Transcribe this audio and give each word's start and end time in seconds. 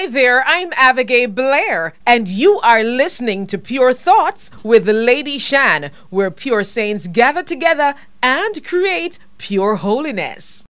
Hi 0.00 0.06
there, 0.06 0.42
I'm 0.46 0.72
Abigail 0.76 1.28
Blair, 1.28 1.92
and 2.06 2.26
you 2.26 2.58
are 2.60 2.82
listening 2.82 3.46
to 3.48 3.58
Pure 3.58 3.92
Thoughts 3.92 4.50
with 4.64 4.88
Lady 4.88 5.36
Shan, 5.36 5.90
where 6.08 6.30
pure 6.30 6.64
saints 6.64 7.06
gather 7.06 7.42
together 7.42 7.94
and 8.22 8.64
create 8.64 9.18
pure 9.36 9.76
holiness. 9.76 10.64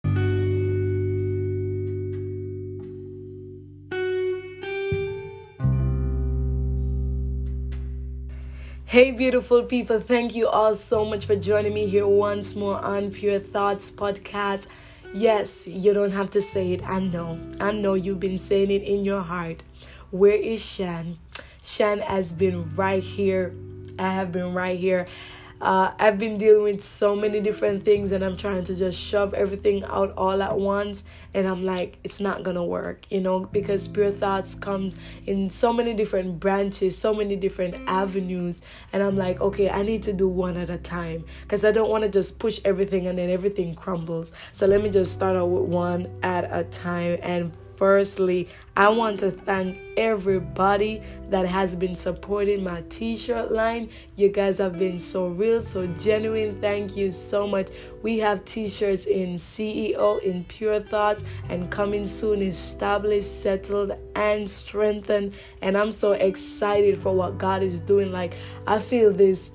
Hey, 8.84 9.12
beautiful 9.12 9.62
people, 9.62 10.00
thank 10.00 10.34
you 10.34 10.48
all 10.48 10.74
so 10.74 11.04
much 11.04 11.24
for 11.24 11.36
joining 11.36 11.72
me 11.72 11.86
here 11.86 12.08
once 12.08 12.56
more 12.56 12.80
on 12.80 13.12
Pure 13.12 13.38
Thoughts 13.38 13.92
Podcast. 13.92 14.66
Yes, 15.12 15.66
you 15.66 15.92
don't 15.92 16.12
have 16.12 16.30
to 16.30 16.40
say 16.40 16.72
it. 16.72 16.86
I 16.86 17.00
know. 17.00 17.40
I 17.58 17.72
know 17.72 17.94
you've 17.94 18.20
been 18.20 18.38
saying 18.38 18.70
it 18.70 18.82
in 18.82 19.04
your 19.04 19.22
heart. 19.22 19.64
Where 20.10 20.34
is 20.36 20.64
Shan? 20.64 21.18
Shan 21.62 21.98
has 21.98 22.32
been 22.32 22.74
right 22.76 23.02
here. 23.02 23.54
I 23.98 24.14
have 24.14 24.30
been 24.30 24.54
right 24.54 24.78
here 24.78 25.06
uh, 25.60 25.92
I've 25.98 26.18
been 26.18 26.38
dealing 26.38 26.62
with 26.62 26.82
so 26.82 27.14
many 27.14 27.40
different 27.40 27.84
things 27.84 28.12
and 28.12 28.24
I'm 28.24 28.36
trying 28.36 28.64
to 28.64 28.74
just 28.74 28.98
shove 28.98 29.34
everything 29.34 29.84
out 29.84 30.14
all 30.16 30.42
at 30.42 30.58
once. 30.58 31.04
And 31.34 31.46
I'm 31.46 31.64
like 31.64 31.98
it's 32.02 32.20
not 32.20 32.42
gonna 32.42 32.64
work 32.64 33.06
you 33.08 33.20
know 33.20 33.40
because 33.40 33.86
pure 33.86 34.10
thoughts 34.10 34.56
comes 34.56 34.96
in 35.26 35.48
so 35.48 35.72
many 35.72 35.94
different 35.94 36.40
branches 36.40 36.98
so 36.98 37.14
many 37.14 37.36
different 37.36 37.76
avenues. 37.86 38.60
And 38.92 39.02
I'm 39.02 39.16
like 39.16 39.40
okay 39.40 39.68
I 39.70 39.82
need 39.82 40.02
to 40.04 40.12
do 40.12 40.28
one 40.28 40.56
at 40.56 40.70
a 40.70 40.78
time. 40.78 41.24
Because 41.42 41.64
I 41.64 41.72
don't 41.72 41.90
want 41.90 42.04
to 42.04 42.08
just 42.08 42.38
push 42.38 42.60
everything 42.64 43.06
and 43.06 43.18
then 43.18 43.30
everything 43.30 43.74
crumbles. 43.74 44.32
So 44.52 44.66
let 44.66 44.82
me 44.82 44.90
just 44.90 45.12
start 45.12 45.36
out 45.36 45.46
with 45.46 45.64
one 45.64 46.08
at 46.22 46.48
a 46.50 46.64
time 46.64 47.18
and 47.22 47.52
Firstly, 47.80 48.46
I 48.76 48.90
want 48.90 49.20
to 49.20 49.30
thank 49.30 49.80
everybody 49.96 51.02
that 51.30 51.46
has 51.46 51.74
been 51.74 51.94
supporting 51.94 52.62
my 52.62 52.82
t 52.90 53.16
shirt 53.16 53.50
line. 53.50 53.88
You 54.16 54.28
guys 54.28 54.58
have 54.58 54.78
been 54.78 54.98
so 54.98 55.28
real, 55.28 55.62
so 55.62 55.86
genuine. 55.86 56.60
Thank 56.60 56.94
you 56.94 57.10
so 57.10 57.46
much. 57.46 57.68
We 58.02 58.18
have 58.18 58.44
t 58.44 58.68
shirts 58.68 59.06
in 59.06 59.36
CEO, 59.36 60.22
in 60.22 60.44
Pure 60.44 60.80
Thoughts, 60.80 61.24
and 61.48 61.70
coming 61.70 62.04
soon, 62.04 62.42
established, 62.42 63.40
settled, 63.40 63.92
and 64.14 64.48
strengthened. 64.50 65.32
And 65.62 65.74
I'm 65.74 65.90
so 65.90 66.12
excited 66.12 66.98
for 66.98 67.14
what 67.14 67.38
God 67.38 67.62
is 67.62 67.80
doing. 67.80 68.12
Like, 68.12 68.34
I 68.66 68.78
feel 68.78 69.10
this 69.10 69.52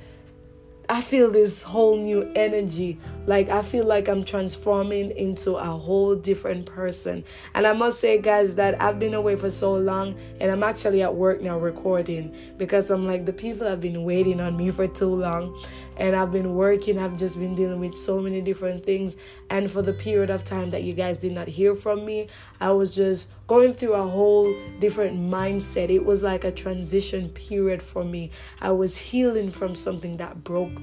I 0.87 1.01
feel 1.01 1.31
this 1.31 1.63
whole 1.63 1.97
new 1.97 2.31
energy. 2.35 2.99
Like, 3.25 3.49
I 3.49 3.63
feel 3.63 3.85
like 3.85 4.07
I'm 4.07 4.23
transforming 4.23 5.09
into 5.11 5.55
a 5.55 5.65
whole 5.65 6.15
different 6.15 6.67
person. 6.67 7.23
And 7.55 7.65
I 7.65 7.73
must 7.73 7.99
say, 7.99 8.19
guys, 8.19 8.55
that 8.55 8.79
I've 8.79 8.99
been 8.99 9.15
away 9.15 9.35
for 9.35 9.49
so 9.49 9.73
long 9.75 10.15
and 10.39 10.51
I'm 10.51 10.61
actually 10.61 11.01
at 11.01 11.15
work 11.15 11.41
now 11.41 11.57
recording 11.57 12.35
because 12.57 12.91
I'm 12.91 13.03
like, 13.03 13.25
the 13.25 13.33
people 13.33 13.67
have 13.67 13.81
been 13.81 14.03
waiting 14.03 14.39
on 14.39 14.55
me 14.55 14.69
for 14.69 14.85
too 14.85 15.15
long. 15.15 15.59
And 15.97 16.15
I've 16.15 16.31
been 16.31 16.53
working, 16.53 16.99
I've 16.99 17.17
just 17.17 17.39
been 17.39 17.55
dealing 17.55 17.79
with 17.79 17.95
so 17.95 18.21
many 18.21 18.41
different 18.41 18.85
things. 18.85 19.17
And 19.49 19.71
for 19.71 19.81
the 19.81 19.93
period 19.93 20.29
of 20.29 20.43
time 20.43 20.69
that 20.71 20.83
you 20.83 20.93
guys 20.93 21.17
did 21.17 21.31
not 21.31 21.47
hear 21.47 21.73
from 21.73 22.05
me, 22.05 22.27
I 22.61 22.71
was 22.71 22.93
just 22.93 23.31
going 23.47 23.73
through 23.73 23.93
a 23.93 24.07
whole 24.07 24.55
different 24.79 25.17
mindset. 25.17 25.89
It 25.89 26.05
was 26.05 26.23
like 26.23 26.43
a 26.43 26.51
transition 26.51 27.29
period 27.29 27.81
for 27.81 28.03
me. 28.03 28.31
I 28.61 28.71
was 28.71 28.97
healing 28.97 29.51
from 29.51 29.75
something 29.75 30.17
that 30.17 30.43
broke 30.43 30.81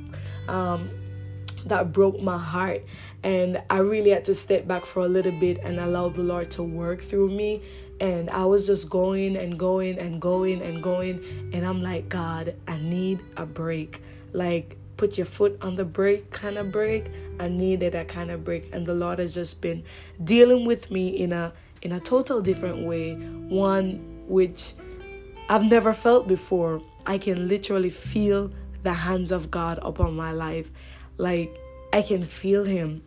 um 0.49 0.91
that 1.67 1.93
broke 1.93 2.21
my 2.21 2.39
heart 2.39 2.85
and 3.23 3.63
I 3.71 3.79
really 3.79 4.11
had 4.11 4.25
to 4.25 4.35
step 4.35 4.67
back 4.67 4.85
for 4.85 5.01
a 5.01 5.09
little 5.09 5.33
bit 5.33 5.59
and 5.59 5.79
allow 5.79 6.09
the 6.09 6.23
Lord 6.23 6.51
to 6.53 6.63
work 6.65 7.01
through 7.01 7.31
me 7.31 7.63
and 8.01 8.29
I 8.31 8.45
was 8.47 8.67
just 8.67 8.91
going 8.91 9.37
and 9.37 9.57
going 9.59 9.99
and 9.99 10.21
going 10.21 10.61
and 10.61 10.83
going 10.83 11.51
and 11.53 11.65
I'm 11.65 11.81
like 11.81 12.09
God, 12.09 12.57
I 12.67 12.79
need 12.79 13.21
a 13.37 13.47
break. 13.47 14.03
Like 14.33 14.77
put 14.97 15.17
your 15.17 15.27
foot 15.27 15.57
on 15.63 15.77
the 15.77 15.85
brake 15.85 16.31
kind 16.31 16.59
of 16.59 16.73
break. 16.73 17.11
I 17.39 17.49
needed 17.49 17.93
that 17.93 18.09
kind 18.09 18.31
of 18.31 18.45
break 18.45 18.73
and 18.73 18.85
the 18.85 18.95
Lord 18.95 19.21
has 19.21 19.35
just 19.35 19.61
been 19.61 19.85
dealing 20.23 20.67
with 20.67 20.91
me 20.91 21.11
in 21.11 21.33
a 21.33 21.53
in 21.83 21.93
a 21.93 22.01
total 22.01 22.41
different 22.41 22.87
way, 22.87 23.15
one 23.15 24.25
which 24.27 24.75
I've 25.49 25.65
never 25.65 25.93
felt 25.93 26.27
before. 26.27 26.81
I 27.07 27.19
can 27.19 27.49
literally 27.49 27.91
feel 27.91 28.51
the 28.83 28.93
hands 28.93 29.33
of 29.33 29.51
God 29.51 29.79
upon 29.83 30.17
my 30.17 30.33
life. 30.33 30.71
Like 31.19 31.57
I 31.93 32.03
can 32.03 32.25
feel 32.25 32.65
Him. 32.65 33.03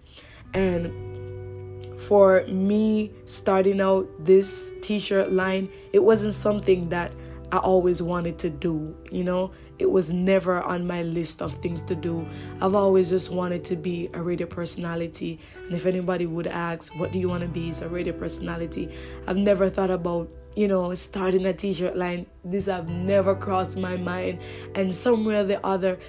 And 0.53 1.99
for 1.99 2.43
me 2.47 3.11
starting 3.25 3.81
out 3.81 4.07
this 4.19 4.71
t 4.81 4.99
shirt 4.99 5.31
line, 5.31 5.69
it 5.93 5.99
wasn't 5.99 6.33
something 6.33 6.89
that 6.89 7.11
I 7.51 7.57
always 7.57 8.01
wanted 8.01 8.38
to 8.39 8.50
do, 8.50 8.95
you 9.11 9.23
know? 9.23 9.51
It 9.78 9.89
was 9.91 10.11
never 10.13 10.61
on 10.61 10.88
my 10.88 11.03
list 11.03 11.41
of 11.41 11.56
things 11.56 11.81
to 11.83 11.95
do. 11.95 12.25
I've 12.61 12.75
always 12.75 13.09
just 13.09 13.31
wanted 13.31 13.63
to 13.66 13.75
be 13.75 14.09
a 14.13 14.22
radio 14.22 14.47
personality. 14.47 15.39
And 15.66 15.73
if 15.73 15.85
anybody 15.85 16.25
would 16.25 16.47
ask, 16.47 16.97
what 16.97 17.11
do 17.11 17.19
you 17.19 17.28
want 17.28 17.41
to 17.41 17.50
be 17.50 17.69
as 17.69 17.81
a 17.81 17.89
radio 17.89 18.13
personality? 18.13 18.89
I've 19.28 19.38
never 19.38 19.69
thought 19.69 19.91
about, 19.91 20.29
you 20.55 20.69
know, 20.69 20.94
starting 20.94 21.45
a 21.45 21.53
t 21.53 21.73
shirt 21.73 21.97
line. 21.97 22.25
This 22.45 22.67
have 22.67 22.88
never 22.89 23.35
crossed 23.35 23.78
my 23.78 23.97
mind. 23.97 24.39
And 24.75 24.94
somewhere 24.94 25.41
or 25.41 25.44
the 25.44 25.66
other, 25.66 26.00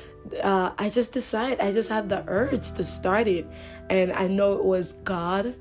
uh, 0.43 0.71
I 0.79 0.89
just 0.89 1.13
decided, 1.13 1.61
I 1.61 1.73
just 1.73 1.89
had 1.89 2.09
the 2.09 2.23
urge 2.29 2.71
to 2.75 2.85
start 2.85 3.27
it. 3.27 3.47
And 3.91 4.13
I 4.13 4.29
know 4.29 4.53
it 4.53 4.65
was 4.65 4.93
God 4.93 5.57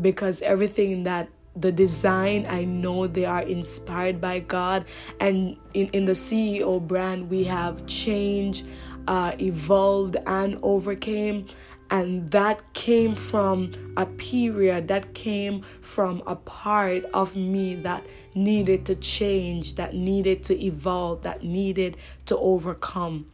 because 0.00 0.42
everything 0.42 1.04
that 1.04 1.28
the 1.56 1.70
design 1.70 2.46
i 2.48 2.64
know 2.64 3.06
they 3.06 3.24
are 3.24 3.42
inspired 3.42 4.20
by 4.20 4.40
god. 4.40 4.84
And 5.20 5.56
in, 5.72 5.88
in 5.88 6.04
the 6.04 6.12
ceo 6.12 6.80
brand 6.86 7.30
we 7.30 7.44
have 7.44 7.86
changed 7.86 8.66
uh, 9.06 9.32
evolved 9.38 10.16
and 10.26 10.58
overcame. 10.62 11.46
And 11.90 12.30
that 12.30 12.72
came 12.72 13.14
from 13.14 13.70
a 13.96 14.06
period 14.06 14.88
that 14.88 15.14
came 15.14 15.62
from 15.80 16.22
a 16.26 16.34
part 16.34 17.04
of 17.12 17.36
me 17.36 17.74
that 17.76 18.04
needed 18.34 18.86
to 18.86 18.94
change 18.96 19.74
that 19.74 19.94
needed 19.94 20.42
to 20.44 20.64
evolve 20.64 21.22
that 21.22 21.44
needed 21.44 21.96
to 22.26 22.36
overcome. 22.38 23.26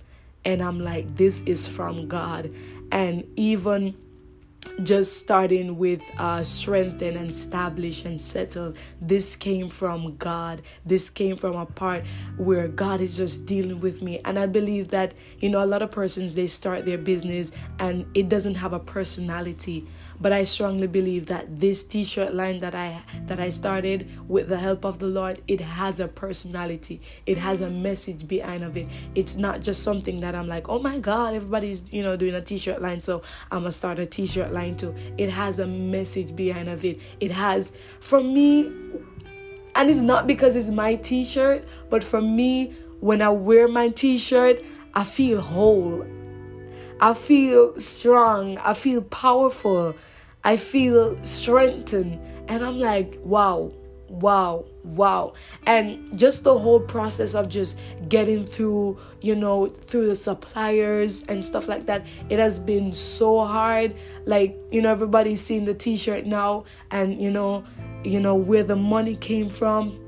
And 0.44 0.62
i'm 0.62 0.81
like 0.81 1.16
this 1.16 1.42
is 1.42 1.69
from 1.69 2.08
god. 2.08 2.50
And 2.92 3.25
even 3.37 3.97
just 4.82 5.19
starting 5.19 5.76
with 5.76 6.03
uh, 6.19 6.42
strengthen 6.42 7.16
and 7.16 7.31
establish 7.31 8.04
and 8.04 8.20
settle. 8.20 8.75
This 9.00 9.36
came 9.36 9.69
from 9.69 10.16
God. 10.16 10.62
This 10.84 11.10
came 11.10 11.36
from 11.36 11.56
a 11.56 11.66
part 11.66 12.04
where 12.36 12.69
God 12.69 13.00
is 13.00 13.16
just 13.16 13.47
dealing 13.47 13.81
with 13.81 14.03
me. 14.03 14.20
And 14.25 14.38
I 14.38 14.47
believe 14.47 14.88
that, 14.88 15.14
you 15.38 15.48
know, 15.48 15.62
a 15.62 15.66
lot 15.66 15.82
of 15.82 15.91
persons, 15.91 16.34
they 16.34 16.47
start 16.47 16.84
their 16.84 16.98
business 16.98 17.53
and 17.78 18.06
it 18.14 18.28
doesn't 18.28 18.56
have 18.56 18.72
a 18.72 18.81
personality 18.81 19.86
but 20.20 20.32
I 20.32 20.44
strongly 20.44 20.86
believe 20.86 21.26
that 21.26 21.60
this 21.60 21.82
t-shirt 21.82 22.34
line 22.34 22.60
that 22.60 22.75
I 22.75 23.03
that 23.26 23.41
I 23.41 23.48
started 23.48 24.08
with 24.28 24.48
the 24.48 24.58
help 24.58 24.84
of 24.84 24.98
the 24.98 25.06
Lord, 25.06 25.41
it 25.48 25.60
has 25.60 25.98
a 26.00 26.08
personality. 26.08 27.00
It 27.26 27.38
has 27.38 27.60
a 27.60 27.70
message 27.70 28.28
behind 28.28 28.62
of 28.62 28.76
it. 28.76 28.88
It's 29.14 29.36
not 29.36 29.60
just 29.60 29.82
something 29.82 30.20
that 30.20 30.34
I'm 30.34 30.47
like, 30.47 30.69
"Oh 30.69 30.78
my 30.78 30.98
god, 30.98 31.34
everybody's, 31.34 31.92
you 31.92 32.03
know, 32.03 32.16
doing 32.16 32.34
a 32.34 32.42
t-shirt 32.42 32.82
line, 32.82 33.00
so 33.00 33.22
I'm 33.50 33.64
to 33.64 33.72
start 33.72 33.98
a 33.98 34.06
t-shirt 34.06 34.53
line 34.53 34.76
too." 34.76 34.94
It 35.16 35.31
has 35.31 35.58
a 35.58 35.66
message 35.66 36.37
behind 36.37 36.69
of 36.69 36.84
it. 36.84 37.00
It 37.20 37.31
has 37.31 37.72
for 38.00 38.20
me 38.20 38.72
and 39.75 39.88
it's 39.88 40.00
not 40.00 40.26
because 40.26 40.56
it's 40.56 40.69
my 40.69 40.97
t-shirt, 40.97 41.64
but 41.88 42.02
for 42.02 42.20
me 42.20 42.75
when 43.00 43.22
I 43.22 43.31
wear 43.31 43.69
my 43.69 43.88
t-shirt, 43.88 44.62
I 44.94 45.04
feel 45.04 45.41
whole. 45.41 46.04
I 47.00 47.14
feel 47.14 47.78
strong. 47.78 48.58
I 48.58 48.75
feel 48.75 49.00
powerful. 49.00 49.94
I 50.45 50.56
feel 50.56 51.23
strengthened. 51.25 52.21
And 52.49 52.65
I'm 52.65 52.78
like, 52.78 53.17
wow, 53.23 53.73
wow, 54.09 54.65
wow. 54.83 55.34
And 55.67 56.19
just 56.19 56.44
the 56.44 56.59
whole 56.59 56.81
process 56.81 57.35
of 57.35 57.49
just 57.49 57.79
getting 58.09 58.44
through, 58.44 58.99
you 59.20 59.37
know, 59.37 59.67
through 59.67 60.06
the 60.06 60.17
suppliers 60.17 61.25
and 61.29 61.44
stuff 61.44 61.69
like 61.69 61.87
that, 61.87 62.06
it 62.29 62.38
has 62.38 62.59
been 62.59 62.93
so 62.93 63.41
hard. 63.41 63.94
Like, 64.25 64.56
you 64.73 64.82
know, 64.82 64.91
everybody's 64.91 65.41
seeing 65.41 65.64
the 65.64 65.75
t 65.75 65.97
shirt 65.97 66.26
now 66.26 66.64
and, 66.91 67.20
you 67.20 67.31
know, 67.31 67.64
you 68.03 68.19
know, 68.19 68.35
where 68.35 68.62
the 68.62 68.76
money 68.76 69.17
came 69.17 69.49
from. 69.49 70.00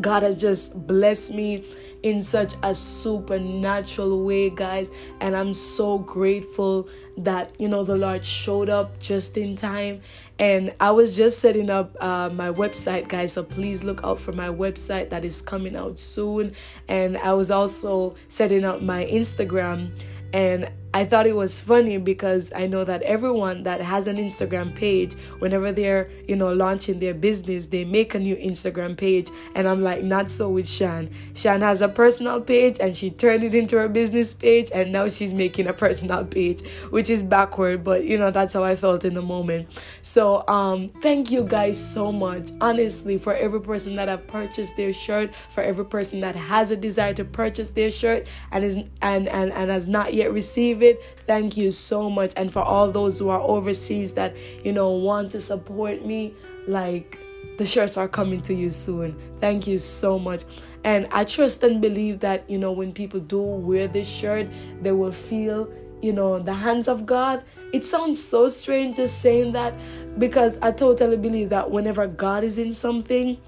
God 0.00 0.22
has 0.22 0.40
just 0.40 0.86
blessed 0.86 1.34
me 1.34 1.64
in 2.02 2.22
such 2.22 2.54
a 2.62 2.74
supernatural 2.74 4.24
way, 4.24 4.50
guys. 4.50 4.90
And 5.20 5.36
I'm 5.36 5.54
so 5.54 5.98
grateful 5.98 6.88
that, 7.18 7.58
you 7.58 7.68
know, 7.68 7.82
the 7.82 7.96
Lord 7.96 8.24
showed 8.24 8.68
up 8.68 8.98
just 9.00 9.36
in 9.36 9.56
time. 9.56 10.02
And 10.38 10.74
I 10.80 10.90
was 10.90 11.16
just 11.16 11.38
setting 11.38 11.70
up 11.70 11.96
uh, 12.00 12.30
my 12.32 12.50
website, 12.50 13.08
guys. 13.08 13.32
So 13.32 13.42
please 13.42 13.82
look 13.82 14.04
out 14.04 14.20
for 14.20 14.32
my 14.32 14.48
website 14.48 15.10
that 15.10 15.24
is 15.24 15.40
coming 15.40 15.74
out 15.74 15.98
soon. 15.98 16.52
And 16.88 17.16
I 17.18 17.32
was 17.32 17.50
also 17.50 18.16
setting 18.28 18.64
up 18.64 18.82
my 18.82 19.06
Instagram. 19.06 19.92
And 20.32 20.70
I 20.96 21.04
thought 21.04 21.26
it 21.26 21.36
was 21.36 21.60
funny 21.60 21.98
because 21.98 22.50
I 22.56 22.66
know 22.66 22.82
that 22.82 23.02
everyone 23.02 23.64
that 23.64 23.82
has 23.82 24.06
an 24.06 24.16
Instagram 24.16 24.74
page, 24.74 25.12
whenever 25.40 25.70
they're, 25.70 26.08
you 26.26 26.36
know, 26.36 26.54
launching 26.54 27.00
their 27.00 27.12
business, 27.12 27.66
they 27.66 27.84
make 27.84 28.14
a 28.14 28.18
new 28.18 28.34
Instagram 28.34 28.96
page. 28.96 29.28
And 29.54 29.68
I'm 29.68 29.82
like, 29.82 30.02
not 30.02 30.30
so 30.30 30.48
with 30.48 30.66
Shan. 30.66 31.10
Shan 31.34 31.60
has 31.60 31.82
a 31.82 31.88
personal 31.88 32.40
page 32.40 32.78
and 32.80 32.96
she 32.96 33.10
turned 33.10 33.44
it 33.44 33.54
into 33.54 33.76
her 33.76 33.90
business 33.90 34.32
page 34.32 34.70
and 34.72 34.90
now 34.90 35.08
she's 35.08 35.34
making 35.34 35.66
a 35.66 35.74
personal 35.74 36.24
page, 36.24 36.66
which 36.88 37.10
is 37.10 37.22
backward, 37.22 37.84
but 37.84 38.06
you 38.06 38.16
know, 38.16 38.30
that's 38.30 38.54
how 38.54 38.64
I 38.64 38.74
felt 38.74 39.04
in 39.04 39.12
the 39.12 39.20
moment. 39.20 39.68
So 40.00 40.48
um 40.48 40.88
thank 40.88 41.30
you 41.30 41.44
guys 41.44 41.76
so 41.78 42.10
much. 42.10 42.48
Honestly, 42.62 43.18
for 43.18 43.34
every 43.34 43.60
person 43.60 43.96
that 43.96 44.08
have 44.08 44.26
purchased 44.26 44.78
their 44.78 44.94
shirt, 44.94 45.34
for 45.50 45.62
every 45.62 45.84
person 45.84 46.20
that 46.20 46.36
has 46.36 46.70
a 46.70 46.76
desire 46.76 47.12
to 47.12 47.24
purchase 47.26 47.68
their 47.68 47.90
shirt 47.90 48.26
and 48.50 48.64
is 48.64 48.76
and 49.02 49.28
and, 49.28 49.52
and 49.52 49.70
has 49.70 49.86
not 49.86 50.14
yet 50.14 50.32
received 50.32 50.82
it. 50.82 50.85
Thank 51.26 51.56
you 51.56 51.70
so 51.70 52.08
much. 52.10 52.32
And 52.36 52.52
for 52.52 52.62
all 52.62 52.90
those 52.90 53.18
who 53.18 53.28
are 53.28 53.40
overseas 53.40 54.14
that, 54.14 54.36
you 54.64 54.72
know, 54.72 54.90
want 54.90 55.30
to 55.32 55.40
support 55.40 56.04
me, 56.04 56.34
like 56.66 57.18
the 57.58 57.66
shirts 57.66 57.96
are 57.96 58.08
coming 58.08 58.40
to 58.42 58.54
you 58.54 58.70
soon. 58.70 59.16
Thank 59.40 59.66
you 59.66 59.78
so 59.78 60.18
much. 60.18 60.42
And 60.84 61.08
I 61.10 61.24
trust 61.24 61.62
and 61.62 61.80
believe 61.80 62.20
that, 62.20 62.48
you 62.48 62.58
know, 62.58 62.72
when 62.72 62.92
people 62.92 63.20
do 63.20 63.40
wear 63.40 63.88
this 63.88 64.08
shirt, 64.08 64.48
they 64.82 64.92
will 64.92 65.12
feel, 65.12 65.68
you 66.00 66.12
know, 66.12 66.38
the 66.38 66.54
hands 66.54 66.86
of 66.86 67.06
God. 67.06 67.42
It 67.72 67.84
sounds 67.84 68.22
so 68.22 68.48
strange 68.48 68.96
just 68.96 69.20
saying 69.20 69.52
that 69.52 69.74
because 70.18 70.58
I 70.62 70.70
totally 70.70 71.16
believe 71.16 71.48
that 71.50 71.70
whenever 71.70 72.06
God 72.06 72.44
is 72.44 72.58
in 72.58 72.72
something, 72.72 73.38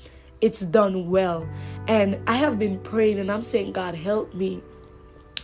it's 0.40 0.60
done 0.60 1.10
well. 1.10 1.48
And 1.86 2.18
I 2.26 2.34
have 2.34 2.58
been 2.58 2.78
praying 2.80 3.18
and 3.18 3.30
I'm 3.30 3.42
saying, 3.42 3.72
God, 3.72 3.94
help 3.94 4.34
me. 4.34 4.62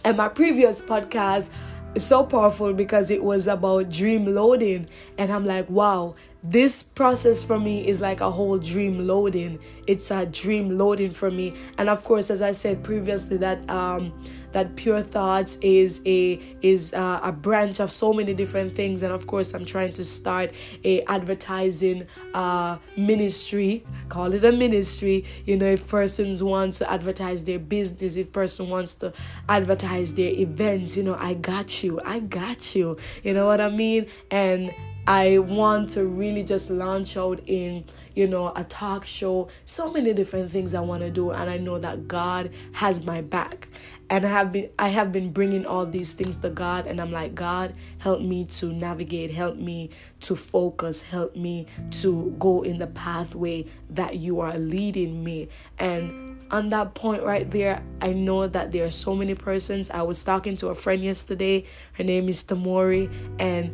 And 0.05 0.17
my 0.17 0.29
previous 0.29 0.81
podcast, 0.81 1.51
so 1.99 2.25
powerful 2.25 2.73
because 2.73 3.11
it 3.11 3.23
was 3.23 3.47
about 3.47 3.91
dream 3.91 4.27
loading. 4.27 4.89
And 5.19 5.33
i'm 5.33 5.45
like 5.45 5.69
wow 5.69 6.15
this 6.47 6.83
process 6.83 7.43
for 7.43 7.59
me 7.59 7.87
is 7.87 8.03
like 8.03 8.21
a 8.21 8.31
whole 8.31 8.59
dream 8.59 9.07
loading. 9.07 9.59
It's 9.87 10.11
a 10.11 10.27
dream 10.27 10.77
loading 10.77 11.11
for 11.13 11.31
me. 11.31 11.55
And 11.79 11.89
of 11.89 12.05
course 12.05 12.31
as 12.31 12.43
i 12.43 12.51
said 12.53 12.83
previously 12.85 13.39
that 13.39 13.69
um 13.71 14.13
that 14.55 14.77
pure 14.77 15.03
thoughts 15.03 15.57
is 15.57 16.01
a 16.07 16.41
is 16.63 16.93
a, 16.93 17.21
a, 17.25 17.33
branch 17.33 17.81
of 17.81 17.91
so 17.91 18.13
many 18.13 18.33
different 18.33 18.75
things. 18.75 19.03
And 19.03 19.13
of 19.13 19.27
course 19.27 19.53
i'm 19.53 19.67
trying 19.67 19.93
to 19.95 20.05
start 20.05 20.53
a 20.85 21.03
advertising 21.03 22.07
uh 22.33 22.79
ministry. 22.97 23.85
I 24.05 24.09
call 24.09 24.33
it 24.33 24.45
a 24.45 24.53
ministry. 24.53 25.25
You 25.45 25.57
know 25.57 25.67
if 25.67 25.87
persons 25.89 26.43
want 26.43 26.75
to 26.75 26.91
advertise 26.91 27.45
their 27.45 27.59
business 27.59 28.17
if 28.17 28.33
person 28.33 28.71
wants 28.71 28.95
to 28.97 29.13
advertise 29.49 30.15
their 30.15 30.31
events 30.31 30.97
you 30.97 31.03
know 31.03 31.17
i 31.19 31.35
got 31.35 31.83
you. 31.83 32.01
I 32.05 32.21
got 32.21 32.75
you. 32.75 32.97
You 33.25 33.35
know 33.35 33.47
what 33.47 33.61
i 33.61 33.69
mean? 33.69 34.07
And 34.31 34.73
i 35.07 35.39
want 35.39 35.91
to 35.91 36.07
really 36.07 36.45
just 36.45 36.71
launch 36.71 37.17
out 37.17 37.41
in 37.47 37.85
you 38.15 38.27
know, 38.27 38.53
a 38.55 38.65
talk 38.65 39.05
show, 39.05 39.49
so 39.65 39.91
many 39.91 40.13
different 40.13 40.51
things 40.51 40.75
I 40.75 40.81
want 40.81 41.03
to 41.03 41.11
do 41.11 41.31
and 41.31 41.51
I 41.51 41.59
know 41.59 41.79
that 41.79 42.07
God 42.09 42.51
has 42.73 43.05
my 43.05 43.21
back. 43.21 43.69
And 44.11 44.27
I 44.27 44.29
have 44.29 44.53
been 44.53 44.71
I 44.79 44.89
have 44.89 45.13
been 45.13 45.33
bringing 45.33 45.65
all 45.65 45.87
these 45.87 46.13
things 46.13 46.37
to 46.39 46.51
God 46.51 46.87
and 46.87 47.01
I'm 47.01 47.11
like 47.11 47.35
God 47.35 47.75
help 47.99 48.21
me 48.21 48.45
to 48.45 48.71
navigate 48.73 49.31
help 49.31 49.57
me 49.57 49.91
to 50.21 50.37
focus 50.37 51.03
help 51.03 51.35
me 51.37 51.67
to 52.03 52.37
go 52.39 52.63
in 52.63 52.79
the 52.79 52.87
pathway 52.87 53.65
that 53.91 54.17
you 54.17 54.41
are 54.41 54.59
leading 54.59 55.25
me. 55.25 55.49
And 55.79 56.45
on 56.51 56.69
that 56.71 56.95
point 56.95 57.23
right 57.23 57.51
there 57.51 57.83
I 58.03 58.13
know 58.13 58.47
that 58.47 58.73
there 58.73 58.85
are 58.85 58.91
so 58.91 59.15
many 59.15 59.35
persons. 59.35 59.91
I 59.91 60.03
was 60.03 60.23
talking 60.23 60.55
to 60.57 60.69
a 60.69 60.75
friend 60.75 61.03
yesterday. 61.03 61.65
Her 61.95 62.05
name 62.05 62.29
is 62.29 62.45
Tamori 62.45 63.11
and 63.39 63.73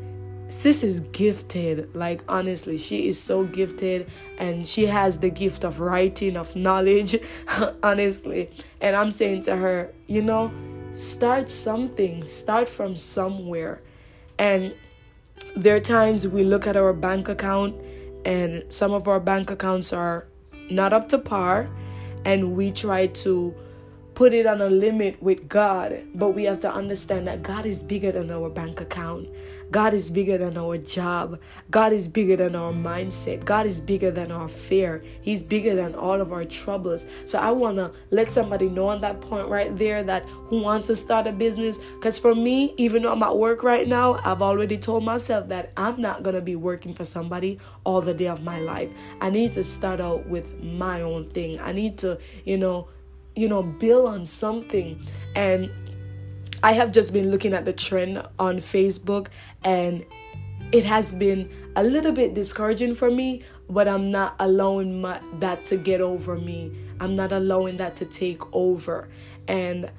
sis 0.51 0.83
is 0.83 1.01
gifted 1.01 1.95
like 1.95 2.23
honestly 2.29 2.77
she 2.77 3.09
is 3.09 3.19
so 3.19 3.45
gifted 3.45 4.11
and 4.39 4.67
she 4.67 4.85
has 4.85 5.19
the 5.21 5.31
gift 5.31 5.65
of 5.65 5.81
writing 5.81 6.37
of 6.37 6.55
knowledge 6.57 7.17
honestly. 7.83 8.51
And 8.81 8.97
i'm 8.97 9.11
saying 9.11 9.43
to 9.43 9.57
her 9.57 9.93
you 10.07 10.23
know 10.23 10.53
start 10.93 11.51
something 11.51 12.25
start 12.25 12.69
from 12.69 12.97
somewhere. 12.97 13.83
And 14.39 14.75
there 15.57 15.77
are 15.77 15.81
times 15.81 16.27
we 16.27 16.45
look 16.45 16.67
at 16.67 16.77
our 16.77 16.93
bank 16.93 17.29
account 17.29 17.75
and 18.25 18.65
some 18.69 18.93
of 18.93 19.09
our 19.09 19.21
bank 19.21 19.51
accounts 19.51 19.93
are 19.93 20.27
not 20.71 20.93
up 20.93 21.09
to 21.09 21.19
par 21.19 21.69
and 22.25 22.55
we 22.55 22.71
try 22.71 23.07
to 23.07 23.55
put 24.21 24.35
it 24.35 24.45
on 24.47 24.61
a 24.61 24.69
limit 24.69 25.17
with 25.23 25.49
God, 25.49 26.03
but 26.15 26.33
we 26.33 26.45
have 26.45 26.61
to 26.61 26.71
understand 26.71 27.27
that 27.27 27.43
God 27.43 27.65
is 27.65 27.83
bigger 27.83 28.13
than 28.13 28.31
our 28.31 28.51
bank 28.51 28.79
account. 28.79 29.27
God 29.71 29.95
is 29.95 30.11
bigger 30.11 30.37
than 30.37 30.59
our 30.59 30.77
job. 30.77 31.41
God 31.71 31.95
is 31.95 32.07
bigger 32.07 32.37
than 32.37 32.55
our 32.55 32.71
mindset. 32.71 33.47
God 33.47 33.65
is 33.65 33.81
bigger 33.81 34.11
than 34.11 34.31
our 34.31 34.47
fear. 34.47 35.03
He's 35.23 35.43
bigger 35.43 35.75
than 35.75 35.95
all 35.95 36.21
of 36.21 36.35
our 36.35 36.45
troubles. 36.45 37.07
So 37.25 37.39
I 37.39 37.51
want 37.53 37.79
to 37.79 37.93
let 38.11 38.31
somebody 38.31 38.69
know 38.69 38.89
on 38.89 39.01
that 39.01 39.23
point 39.23 39.49
right 39.49 39.75
there 39.75 40.03
that 40.03 40.27
who 40.27 40.61
wants 40.61 40.89
to 40.89 40.97
start 40.97 41.27
a 41.27 41.33
business. 41.33 41.79
Because 41.79 42.19
for 42.19 42.35
me, 42.35 42.75
even 42.77 43.05
though 43.05 43.13
I'm 43.13 43.23
at 43.23 43.39
work 43.39 43.63
right 43.63 43.89
now, 43.89 44.21
I've 44.23 44.43
already 44.43 44.77
told 44.77 45.03
myself 45.03 45.49
that 45.49 45.73
I'm 45.79 45.99
not 45.99 46.23
going 46.23 46.37
to 46.37 46.43
be 46.43 46.57
working 46.57 46.93
for 46.93 47.07
somebody 47.07 47.59
all 47.85 48.03
the 48.03 48.13
day 48.13 48.29
of 48.29 48.43
my 48.43 48.61
life. 48.61 48.91
I 49.23 49.31
need 49.31 49.55
to 49.55 49.65
start 49.65 49.99
out 49.99 50.27
with 50.27 50.63
my 50.63 51.01
own 51.01 51.31
thing. 51.31 51.59
I 51.59 51.73
need 51.73 51.97
to, 51.99 52.19
you 52.45 52.59
know, 52.59 52.89
you 53.37 53.49
know, 53.49 53.63
build 53.63 54.09
on 54.09 54.27
something. 54.27 55.01
And 55.35 55.71
I 56.63 56.73
have 56.73 56.93
just 56.93 57.13
been 57.13 57.31
looking 57.31 57.55
at 57.55 57.65
the 57.65 57.73
trend 57.73 58.23
on 58.39 58.59
Facebook 58.59 59.29
and 59.65 60.05
it 60.73 60.85
has 60.85 61.15
been 61.15 61.51
a 61.77 61.83
little 61.83 62.13
bit 62.13 62.35
discouraging 62.35 62.95
for 62.95 63.11
me, 63.11 63.43
but 63.69 63.89
I'm 63.89 64.11
not 64.11 64.37
allowing 64.39 65.01
my, 65.01 65.21
that 65.39 65.65
to 65.67 65.77
get 65.77 66.01
over 66.01 66.37
me. 66.37 66.73
I'm 67.01 67.17
not 67.17 67.33
allowing 67.33 67.77
that 67.79 67.97
to 67.97 68.05
take 68.05 68.43
over. 68.55 69.09
And 69.49 69.91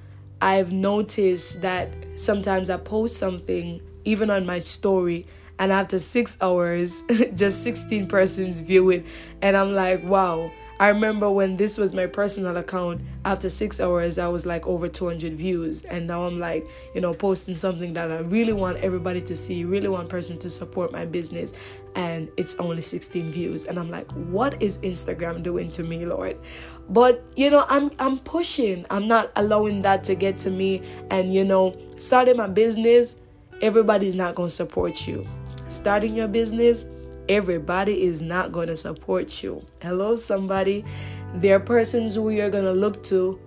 I've 0.42 0.72
noticed 0.72 1.62
that 1.62 1.94
sometimes 2.16 2.69
I 2.69 2.78
post 2.78 3.18
something, 3.18 3.81
even 4.06 4.30
on 4.30 4.45
my 4.45 4.60
story, 4.60 5.28
and 5.60 5.72
after 5.72 6.00
six 6.00 6.38
hours, 6.42 7.04
just 7.36 7.62
16 7.63 8.07
persons 8.07 8.62
view 8.62 8.89
it. 8.89 9.06
And 9.42 9.56
I'm 9.56 9.74
like, 9.74 10.04
wow, 10.04 10.51
I 10.81 10.88
remember 10.88 11.30
when 11.30 11.57
this 11.57 11.78
was 11.78 11.94
my 11.94 12.07
personal 12.07 12.57
account, 12.57 13.01
after 13.24 13.50
six 13.50 13.80
hours, 13.80 14.18
I 14.18 14.28
was 14.28 14.48
like 14.48 14.66
over 14.66 14.88
200 14.88 15.31
views. 15.31 15.83
And 15.83 16.07
now 16.07 16.24
I'm 16.24 16.39
like, 16.39 16.68
you 16.95 17.01
know, 17.01 17.13
posting 17.13 17.54
something 17.54 17.94
that 17.94 18.12
I 18.12 18.22
really 18.22 18.54
want 18.54 18.78
everybody 18.78 19.22
to 19.22 19.36
see, 19.36 19.63
really 19.63 19.89
want 19.89 20.10
person 20.10 20.39
to 20.39 20.50
support 20.50 20.92
my 20.92 21.06
business. 21.06 21.54
And 21.94 22.30
it's 22.36 22.56
only 22.56 22.81
16 22.81 23.31
views. 23.31 23.68
And 23.68 23.78
I'm 23.78 23.92
like, 23.92 24.12
what 24.12 24.60
is 24.60 24.80
Instagram 24.80 25.44
doing 25.44 25.69
to 25.69 25.83
me, 25.83 26.04
Lord? 26.04 26.39
But 26.89 27.24
you 27.36 27.51
know, 27.51 27.63
I'm 27.69 27.92
I'm 28.00 28.18
pushing. 28.18 28.83
I'm 28.90 29.07
not 29.07 29.31
allowing 29.35 29.83
that 29.83 30.04
to 30.06 30.16
get 30.16 30.40
to 30.40 30.50
me. 30.50 30.81
And 31.11 31.31
you 31.31 31.45
know, 31.45 31.73
starting 32.00 32.38
my 32.38 32.47
business, 32.47 33.18
everybody's 33.61 34.16
not 34.16 34.33
gonna 34.33 34.50
support 34.50 35.06
you. 35.07 35.28
Starting 35.68 36.16
your 36.16 36.28
business, 36.28 36.88
everybody 37.31 38.04
is 38.04 38.21
not 38.21 38.52
going 38.52 38.68
to 38.68 38.76
support 38.76 39.42
you. 39.42 39.66
Hello, 39.81 40.16
somebody. 40.16 40.83
There 41.35 41.56
are 41.56 41.59
persons 41.61 42.16
who 42.16 42.30
you're 42.30 42.50
going 42.50 42.66
to 42.66 42.73
look 42.73 43.02
to 43.04 43.40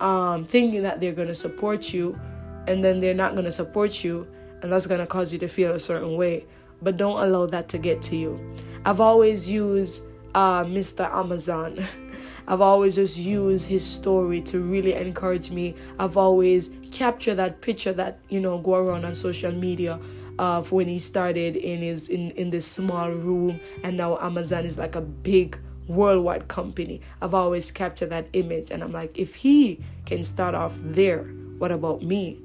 um, 0.00 0.44
thinking 0.44 0.82
that 0.82 1.02
they're 1.02 1.12
going 1.12 1.28
to 1.28 1.34
support 1.34 1.92
you, 1.92 2.18
and 2.66 2.82
then 2.82 3.00
they're 3.00 3.14
not 3.14 3.32
going 3.32 3.44
to 3.44 3.52
support 3.52 4.02
you, 4.02 4.26
and 4.62 4.72
that's 4.72 4.86
going 4.86 5.00
to 5.00 5.06
cause 5.06 5.34
you 5.34 5.38
to 5.40 5.48
feel 5.48 5.72
a 5.72 5.78
certain 5.78 6.16
way. 6.16 6.46
But 6.80 6.96
don't 6.96 7.20
allow 7.20 7.44
that 7.46 7.68
to 7.70 7.78
get 7.78 8.00
to 8.02 8.16
you. 8.16 8.40
I've 8.86 9.00
always 9.00 9.48
used 9.50 10.04
uh, 10.34 10.64
Mr. 10.64 11.10
Amazon. 11.14 11.84
I've 12.48 12.60
always 12.60 12.94
just 12.94 13.18
used 13.18 13.68
his 13.68 13.86
story 13.86 14.40
to 14.42 14.60
really 14.60 14.94
encourage 14.94 15.50
me. 15.50 15.74
I've 15.98 16.16
always 16.16 16.70
captured 16.90 17.36
that 17.36 17.60
picture 17.60 17.92
that, 17.94 18.18
you 18.28 18.40
know, 18.40 18.58
go 18.58 18.74
around 18.74 19.04
on 19.04 19.14
social 19.14 19.52
media 19.52 19.98
of 20.38 20.72
when 20.72 20.88
he 20.88 20.98
started 20.98 21.56
in 21.56 21.80
his 21.80 22.08
in 22.08 22.30
in 22.32 22.50
this 22.50 22.66
small 22.66 23.10
room 23.10 23.60
and 23.82 23.96
now 23.96 24.18
Amazon 24.18 24.64
is 24.64 24.78
like 24.78 24.94
a 24.94 25.00
big 25.00 25.58
worldwide 25.86 26.48
company. 26.48 27.00
I've 27.20 27.34
always 27.34 27.70
captured 27.70 28.10
that 28.10 28.28
image 28.32 28.70
and 28.70 28.82
I'm 28.82 28.92
like 28.92 29.16
if 29.16 29.36
he 29.36 29.80
can 30.06 30.22
start 30.22 30.54
off 30.54 30.76
there, 30.80 31.24
what 31.58 31.70
about 31.70 32.02
me? 32.02 32.40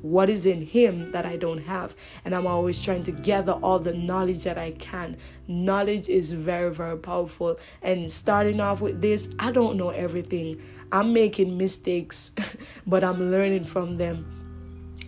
What 0.00 0.28
is 0.28 0.44
in 0.44 0.66
him 0.66 1.12
that 1.12 1.24
I 1.24 1.36
don't 1.36 1.62
have? 1.62 1.94
And 2.26 2.34
I'm 2.34 2.46
always 2.46 2.82
trying 2.82 3.04
to 3.04 3.12
gather 3.12 3.52
all 3.52 3.78
the 3.78 3.94
knowledge 3.94 4.44
that 4.44 4.58
I 4.58 4.72
can. 4.72 5.16
Knowledge 5.48 6.10
is 6.10 6.30
very, 6.32 6.74
very 6.74 6.98
powerful. 6.98 7.58
And 7.80 8.12
starting 8.12 8.60
off 8.60 8.82
with 8.82 9.00
this, 9.00 9.34
I 9.38 9.50
don't 9.50 9.78
know 9.78 9.88
everything. 9.88 10.60
I'm 10.92 11.14
making 11.14 11.56
mistakes, 11.56 12.34
but 12.86 13.02
I'm 13.02 13.30
learning 13.30 13.64
from 13.64 13.96
them 13.96 14.43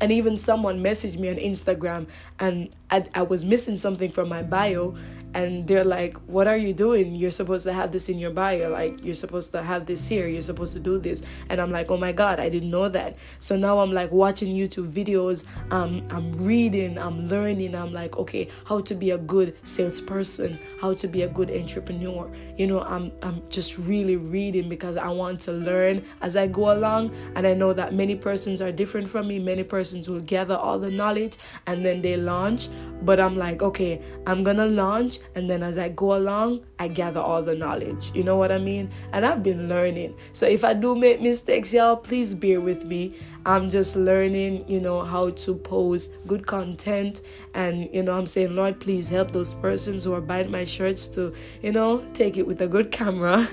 and 0.01 0.13
even 0.13 0.39
someone 0.39 0.83
messaged 0.83 1.19
me 1.19 1.29
on 1.29 1.37
Instagram 1.37 2.07
and 2.39 2.71
I, 2.91 3.05
I 3.15 3.23
was 3.23 3.45
missing 3.45 3.77
something 3.77 4.11
from 4.11 4.29
my 4.29 4.43
bio 4.43 4.97
and 5.35 5.67
they're 5.67 5.85
like 5.85 6.17
what 6.27 6.47
are 6.47 6.57
you 6.57 6.73
doing? 6.73 7.15
You're 7.15 7.31
supposed 7.31 7.65
to 7.67 7.73
have 7.73 7.93
this 7.93 8.09
in 8.09 8.19
your 8.19 8.31
bio 8.31 8.71
like 8.71 9.05
you're 9.05 9.15
supposed 9.15 9.53
to 9.53 9.63
have 9.63 9.87
this 9.87 10.07
here 10.09 10.27
you're 10.27 10.43
supposed 10.43 10.73
to 10.75 10.81
do 10.81 10.99
this. 10.99 11.23
And 11.49 11.61
i'm 11.61 11.71
like 11.71 11.91
oh 11.91 11.97
my 11.97 12.13
god 12.13 12.41
i 12.41 12.49
didn't 12.49 12.71
know 12.71 12.89
that. 12.89 13.17
So 13.39 13.57
now 13.57 13.79
i'm 13.79 13.93
like 13.93 14.11
watching 14.13 14.55
youtube 14.55 14.91
videos 14.91 15.45
um, 15.71 16.07
i'm 16.11 16.33
reading 16.45 16.99
i'm 16.99 17.29
learning 17.29 17.75
i'm 17.75 17.93
like 17.93 18.17
okay 18.17 18.49
how 18.67 18.81
to 18.81 18.95
be 18.95 19.11
a 19.11 19.19
good 19.19 19.57
salesperson 19.65 20.59
how 20.81 20.95
to 20.95 21.09
be 21.09 21.23
a 21.23 21.29
good 21.29 21.51
entrepreneur. 21.51 22.31
You 22.57 22.67
know 22.67 22.83
i'm 22.83 23.13
i'm 23.23 23.43
just 23.51 23.79
really 23.79 24.17
reading 24.17 24.69
because 24.69 24.97
i 24.97 25.09
want 25.09 25.41
to 25.41 25.53
learn 25.53 26.05
as 26.23 26.37
i 26.37 26.47
go 26.47 26.73
along 26.73 27.15
and 27.35 27.47
i 27.47 27.55
know 27.55 27.73
that 27.73 27.95
many 27.95 28.15
persons 28.15 28.61
are 28.63 28.73
different 28.73 29.09
from 29.09 29.29
me. 29.29 29.39
Many 29.39 29.65
persons 29.65 30.09
will 30.09 30.21
gather 30.21 30.55
all 30.57 30.79
the 30.79 30.91
knowledge 30.91 31.37
and 31.67 31.85
then 31.85 32.03
they 32.03 32.17
launch 32.17 32.69
but 33.03 33.21
i'm 33.21 33.37
like 33.37 33.63
okay 33.63 34.01
i'm 34.27 34.43
gonna 34.43 34.67
launch 34.67 35.19
and 35.35 35.51
then 35.51 35.63
as 35.63 35.77
I 35.77 35.91
go 35.91 36.17
along, 36.17 36.65
I 36.79 36.89
gather 36.89 37.21
all 37.21 37.43
the 37.43 37.55
knowledge. 37.55 38.11
You 38.15 38.25
know 38.25 38.37
what 38.37 38.51
I 38.51 38.59
mean? 38.59 38.91
And 39.13 39.25
I've 39.27 39.43
been 39.43 39.69
learning. 39.69 40.15
So 40.33 40.47
if 40.47 40.65
I 40.65 40.73
do 40.73 40.95
make 40.95 41.21
mistakes, 41.21 41.75
y'all, 41.75 41.97
please 41.97 42.35
bear 42.35 42.61
with 42.61 42.85
me. 42.85 43.15
I'm 43.45 43.69
just 43.71 43.97
learning, 43.97 44.69
you 44.69 44.81
know, 44.81 45.03
how 45.03 45.31
to 45.31 45.55
post 45.55 46.17
good 46.27 46.47
content. 46.47 47.21
And, 47.55 47.89
you 47.95 48.03
know, 48.03 48.17
I'm 48.17 48.27
saying, 48.27 48.57
Lord, 48.57 48.81
please 48.81 49.09
help 49.09 49.31
those 49.31 49.55
persons 49.55 50.05
who 50.05 50.15
are 50.15 50.21
buying 50.21 50.51
my 50.51 50.65
shirts 50.65 51.07
to, 51.09 51.35
you 51.63 51.73
know, 51.73 52.05
take 52.15 52.37
it 52.37 52.47
with 52.47 52.61
a 52.63 52.69
good 52.69 52.91
camera. 52.91 53.47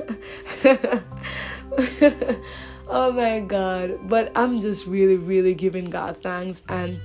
oh 2.88 3.12
my 3.12 3.41
God. 3.41 4.00
But 4.09 4.31
I'm 4.35 4.62
just 4.62 4.88
really, 4.88 5.17
really 5.17 5.53
giving 5.53 5.89
God 5.89 6.17
thanks. 6.23 6.63
And 6.69 7.00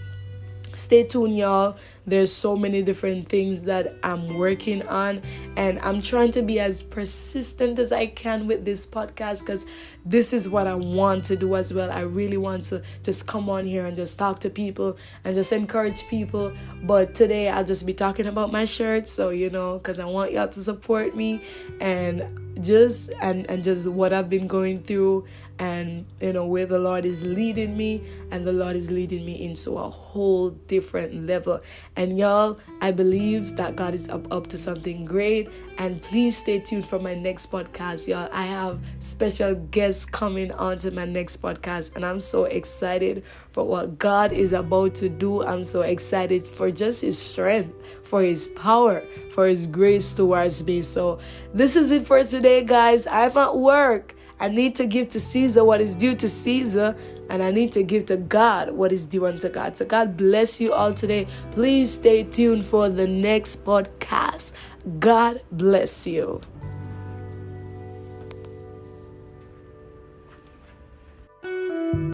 stay 0.78 1.04
tuned, 1.04 1.36
y'all 1.36 1.76
there's 2.08 2.32
so 2.32 2.56
many 2.56 2.82
different 2.82 3.28
things 3.28 3.64
that 3.64 3.94
I'm 4.02 4.34
working 4.34 4.86
on 4.86 5.20
and 5.56 5.78
I'm 5.80 6.00
trying 6.00 6.30
to 6.32 6.42
be 6.42 6.58
as 6.58 6.82
persistent 6.82 7.78
as 7.78 7.92
I 7.92 8.06
can 8.06 8.46
with 8.46 8.64
this 8.64 8.86
podcast 8.86 9.44
cuz 9.46 9.66
this 10.06 10.32
is 10.32 10.48
what 10.48 10.66
I 10.66 10.74
want 10.74 11.24
to 11.26 11.36
do 11.36 11.54
as 11.54 11.74
well. 11.74 11.90
I 11.90 12.00
really 12.00 12.38
want 12.38 12.64
to 12.64 12.82
just 13.02 13.26
come 13.26 13.50
on 13.50 13.66
here 13.66 13.84
and 13.84 13.94
just 13.94 14.18
talk 14.18 14.38
to 14.40 14.50
people 14.50 14.96
and 15.24 15.34
just 15.34 15.52
encourage 15.52 16.06
people. 16.08 16.52
But 16.82 17.14
today 17.14 17.48
I'll 17.50 17.64
just 17.64 17.84
be 17.84 17.92
talking 17.92 18.26
about 18.26 18.50
my 18.50 18.64
shirt, 18.64 19.06
so 19.06 19.28
you 19.28 19.50
know, 19.50 19.78
cuz 19.80 19.98
I 19.98 20.06
want 20.06 20.32
y'all 20.32 20.48
to 20.48 20.60
support 20.60 21.14
me 21.14 21.42
and 21.80 22.22
just 22.60 23.10
and 23.20 23.48
and 23.50 23.62
just 23.62 23.86
what 23.86 24.12
I've 24.12 24.30
been 24.30 24.46
going 24.46 24.82
through 24.82 25.26
and 25.58 26.06
you 26.20 26.32
know 26.32 26.46
where 26.46 26.66
the 26.66 26.78
Lord 26.78 27.04
is 27.04 27.22
leading 27.22 27.76
me 27.76 28.02
and 28.30 28.46
the 28.46 28.52
Lord 28.52 28.76
is 28.76 28.90
leading 28.90 29.24
me 29.24 29.44
into 29.44 29.76
a 29.78 29.88
whole 29.88 30.50
different 30.50 31.26
level 31.26 31.60
and 31.96 32.16
y'all, 32.16 32.60
I 32.80 32.92
believe 32.92 33.56
that 33.56 33.74
God 33.74 33.94
is 33.94 34.08
up, 34.08 34.32
up 34.32 34.46
to 34.48 34.58
something 34.58 35.04
great. 35.04 35.48
And 35.78 36.02
please 36.02 36.36
stay 36.36 36.60
tuned 36.60 36.86
for 36.86 36.98
my 36.98 37.14
next 37.14 37.50
podcast, 37.50 38.08
y'all. 38.08 38.28
I 38.32 38.46
have 38.46 38.80
special 38.98 39.54
guests 39.54 40.04
coming 40.04 40.52
on 40.52 40.78
to 40.78 40.90
my 40.90 41.04
next 41.04 41.42
podcast, 41.42 41.94
and 41.94 42.04
I'm 42.04 42.20
so 42.20 42.44
excited 42.44 43.24
for 43.50 43.64
what 43.64 43.98
God 43.98 44.32
is 44.32 44.52
about 44.52 44.94
to 44.96 45.08
do. 45.08 45.44
I'm 45.44 45.62
so 45.62 45.82
excited 45.82 46.46
for 46.46 46.70
just 46.70 47.02
His 47.02 47.18
strength, 47.18 47.74
for 48.02 48.22
His 48.22 48.48
power, 48.48 49.04
for 49.30 49.46
His 49.46 49.66
grace 49.66 50.12
towards 50.14 50.64
me. 50.64 50.82
So, 50.82 51.18
this 51.54 51.76
is 51.76 51.90
it 51.90 52.06
for 52.06 52.22
today, 52.24 52.64
guys. 52.64 53.06
I'm 53.06 53.36
at 53.36 53.56
work. 53.56 54.14
I 54.40 54.48
need 54.48 54.74
to 54.76 54.86
give 54.86 55.08
to 55.10 55.20
Caesar 55.20 55.64
what 55.64 55.80
is 55.80 55.94
due 55.94 56.14
to 56.16 56.28
Caesar 56.28 56.96
and 57.28 57.42
I 57.42 57.50
need 57.50 57.72
to 57.72 57.82
give 57.82 58.06
to 58.06 58.16
God 58.16 58.70
what 58.72 58.92
is 58.92 59.06
due 59.06 59.26
unto 59.26 59.48
God. 59.48 59.76
So, 59.76 59.84
God 59.84 60.16
bless 60.16 60.60
you 60.60 60.72
all 60.72 60.94
today. 60.94 61.26
Please 61.50 61.92
stay 61.92 62.22
tuned 62.22 62.64
for 62.64 62.88
the 62.88 63.06
next 63.06 63.64
podcast. 63.64 64.52
God 64.98 65.42
bless 65.52 66.06
you. 66.06 66.40